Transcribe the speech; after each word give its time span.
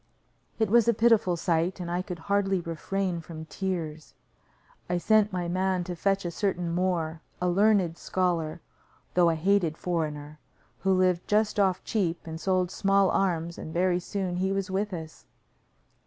It 0.57 0.71
was 0.71 0.87
a 0.87 0.95
pitiful 0.95 1.37
sight, 1.37 1.79
and 1.79 1.91
I 1.91 2.01
could 2.01 2.17
hardly 2.17 2.59
refrain 2.59 3.21
from 3.21 3.45
tears. 3.45 4.15
I 4.89 4.97
sent 4.97 5.31
my 5.31 5.47
man 5.47 5.83
to 5.83 5.95
fetch 5.95 6.25
a 6.25 6.31
certain 6.31 6.71
Moor, 6.71 7.21
a 7.39 7.47
learned 7.47 7.99
scholar, 7.99 8.61
though 9.13 9.29
a 9.29 9.35
hated 9.35 9.77
foreigner, 9.77 10.39
who 10.79 10.91
lived 10.91 11.27
just 11.27 11.59
off 11.59 11.83
Cheap 11.83 12.25
and 12.25 12.41
sold 12.41 12.71
small 12.71 13.11
arms, 13.11 13.59
and 13.59 13.71
very 13.71 13.99
soon 13.99 14.37
he 14.37 14.51
was 14.51 14.71
with 14.71 14.91
us. 14.91 15.27